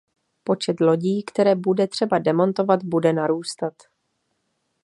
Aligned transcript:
Počet 0.43 0.79
lodí, 0.79 1.23
které 1.23 1.55
bude 1.55 1.87
třeba 1.87 2.19
demontovat, 2.19 2.83
bude 2.83 3.13
narůstat. 3.13 3.73